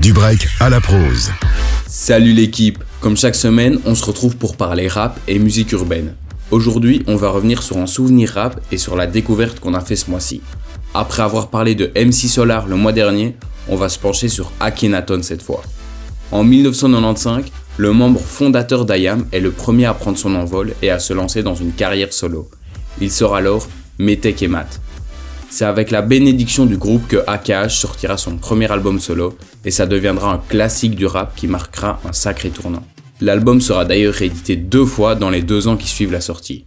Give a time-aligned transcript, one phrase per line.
[0.00, 1.32] Du break à la prose.
[1.88, 6.14] Salut l'équipe Comme chaque semaine, on se retrouve pour parler rap et musique urbaine.
[6.52, 9.96] Aujourd'hui, on va revenir sur un souvenir rap et sur la découverte qu'on a fait
[9.96, 10.40] ce mois-ci.
[10.94, 13.34] Après avoir parlé de MC Solar le mois dernier,
[13.68, 15.62] on va se pencher sur Akhenaton cette fois.
[16.30, 17.46] En 1995,
[17.76, 21.42] le membre fondateur d'IAM est le premier à prendre son envol et à se lancer
[21.42, 22.48] dans une carrière solo.
[23.00, 23.66] Il sera alors
[23.98, 24.80] Metek et Matt.
[25.50, 29.86] C'est avec la bénédiction du groupe que AKH sortira son premier album solo et ça
[29.86, 32.84] deviendra un classique du rap qui marquera un sacré tournant.
[33.20, 36.64] L'album sera d'ailleurs réédité deux fois dans les deux ans qui suivent la sortie.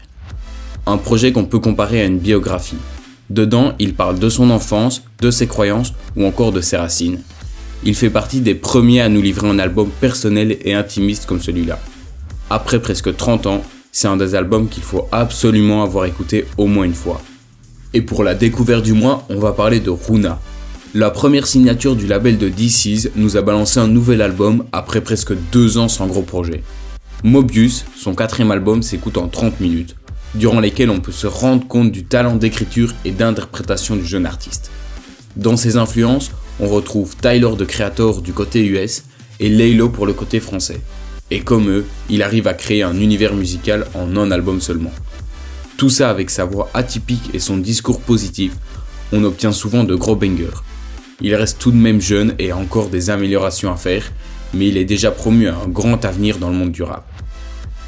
[0.87, 2.79] Un projet qu'on peut comparer à une biographie.
[3.29, 7.21] Dedans, il parle de son enfance, de ses croyances ou encore de ses racines.
[7.83, 11.79] Il fait partie des premiers à nous livrer un album personnel et intimiste comme celui-là.
[12.49, 16.85] Après presque 30 ans, c'est un des albums qu'il faut absolument avoir écouté au moins
[16.85, 17.21] une fois.
[17.93, 20.39] Et pour la découverte du mois, on va parler de Runa.
[20.93, 25.33] La première signature du label de DC's nous a balancé un nouvel album après presque
[25.51, 26.63] deux ans sans gros projet.
[27.23, 29.95] Mobius, son quatrième album, s'écoute en 30 minutes,
[30.35, 34.71] durant lesquelles on peut se rendre compte du talent d'écriture et d'interprétation du jeune artiste.
[35.35, 39.03] Dans ses influences, on retrouve Tyler de Creator du côté US
[39.41, 40.79] et Laylo pour le côté français.
[41.29, 44.91] Et comme eux, il arrive à créer un univers musical en un album seulement.
[45.81, 48.51] Tout ça avec sa voix atypique et son discours positif,
[49.11, 50.61] on obtient souvent de gros bangers.
[51.21, 54.03] Il reste tout de même jeune et a encore des améliorations à faire,
[54.53, 57.07] mais il est déjà promu à un grand avenir dans le monde du rap.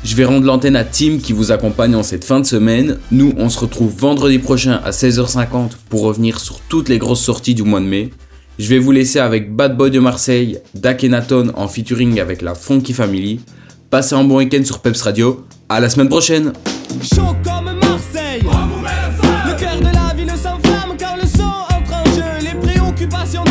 [0.04, 2.98] Je vais rendre l'antenne à Tim qui vous accompagne en cette fin de semaine.
[3.12, 7.54] Nous, on se retrouve vendredi prochain à 16h50 pour revenir sur toutes les grosses sorties
[7.54, 8.10] du mois de mai.
[8.58, 12.94] Je vais vous laisser avec Bad Boy de Marseille, Dakenaton en featuring avec la Funky
[12.94, 13.42] Family.
[13.92, 15.46] Passez un bon week-end sur Peps Radio.
[15.70, 16.54] À la semaine prochaine.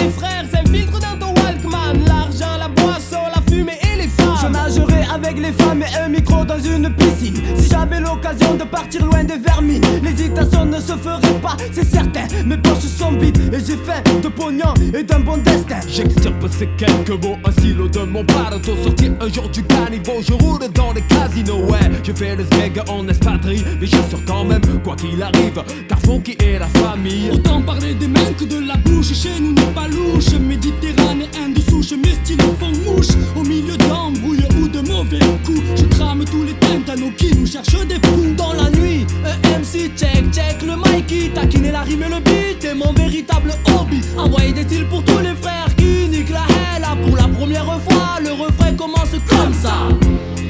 [0.03, 2.05] Des frères s'infiltrent dans ton Walkman.
[2.06, 4.36] L'argent, la boisson, la fumée et les femmes.
[4.42, 7.36] Je nagerai avec les femmes et un micro dans une piscine.
[7.56, 12.27] Si j'avais l'occasion de partir loin des vermines, l'hésitation ne se ferait pas, c'est certain.
[12.47, 15.80] Mes poches sont vides et j'ai faim de pognon et d'un bon destin.
[15.89, 20.33] J'extirpe ces quelques mots, un silo de mon bateau Sorti un jour du caniveau, je
[20.33, 21.67] roule dans les casinos.
[21.69, 25.63] Ouais, je fais le smeg en espadrille Mais j'assure quand même, quoi qu'il arrive.
[25.89, 27.30] Car Funky est la famille.
[27.33, 30.33] Autant parler des mains que de la bouche Chez nous n'est pas louche.
[30.41, 33.09] Méditerranéen de souche Mes stylos font mouche.
[33.36, 37.86] Au milieu d'embrouilles ou de mauvais coups Je crame tous les tintanos qui nous cherchent
[37.86, 40.92] des poux Dans la nuit, un MC check, check le Mikey
[41.34, 44.00] Taquiner la rime et le beat est mon véritable hobby.
[44.16, 46.44] Envoyer des styles pour tous les frères qui niquent la
[46.76, 49.88] hella Pour la première fois, le refrain commence comme ça.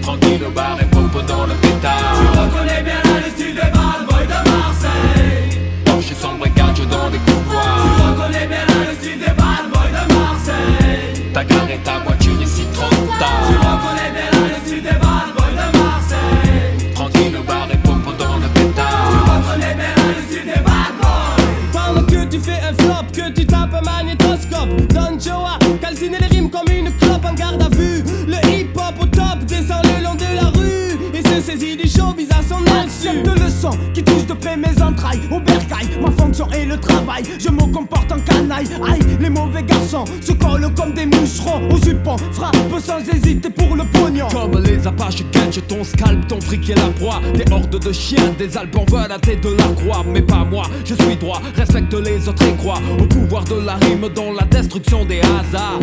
[0.03, 2.17] Tranquille au bar et popo dans le pétard.
[2.21, 5.61] Tu reconnais bien le style des bad boys de Marseille
[32.39, 36.65] à son Cette leçon qui touche de près mes entrailles Au bercail, ma fonction est
[36.65, 37.23] le travail.
[37.39, 38.69] Je me comporte en canaille.
[38.89, 43.77] Aïe, les mauvais garçons se collent comme des moucherons Au jupon, frappe sans hésiter pour
[43.77, 44.29] le pognon.
[44.29, 47.21] Comme les apaches catch ton scalp, ton fric et la proie.
[47.35, 50.05] Des hordes de chiens, des albums veulent tête de la croix.
[50.07, 53.75] Mais pas moi, je suis droit, respecte les autres et crois Au pouvoir de la
[53.77, 55.81] rime dans la destruction des hasards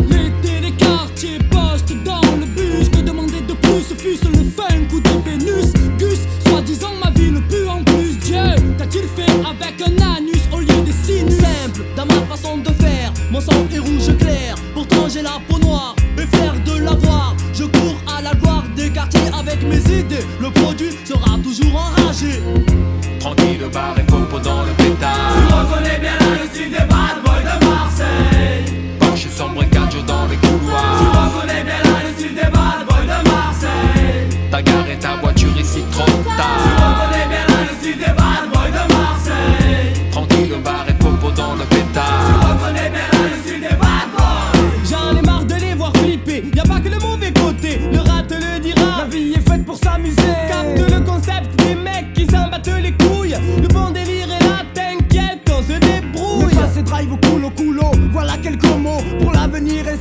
[12.40, 14.54] façon de faire Mon sang est rouge clair.
[14.74, 18.90] Pourtant j'ai la peau noire Et fier de l'avoir Je cours à la gloire des
[18.90, 20.24] quartiers avec mes idées.
[20.40, 22.42] Le produit sera toujours enragé.
[23.18, 24.04] Tranquille bar et
[24.42, 25.34] dans le pétard.
[25.34, 26.19] Tu reconnais bien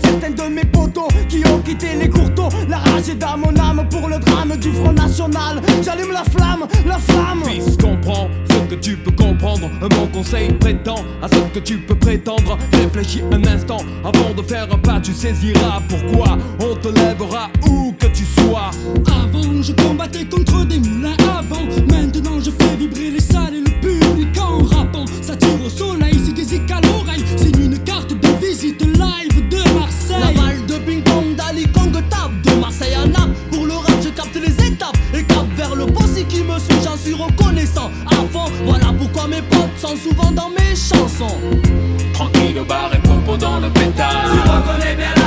[0.10, 3.88] certains de mes potos Qui ont quitté les courteaux La rage est dans mon âme
[3.90, 8.76] pour le drame du Front National J'allume la flamme, la flamme Fils, comprends ce que
[8.76, 9.70] tu peux comprendre.
[9.82, 12.58] Un bon conseil prétend à ce que tu peux prétendre.
[12.74, 17.94] Réfléchis un instant avant de faire un pas, tu saisiras pourquoi on te lèvera où
[17.94, 18.72] que tu sois.
[19.08, 21.66] Avant, je combattais contre des moulins avant.
[21.88, 23.12] Maintenant, je fais vibrer
[39.96, 41.40] souvent dans mes chansons.
[42.14, 44.26] Tranquille au bar et propos dans le pétard.
[44.26, 45.19] Je reconnais bien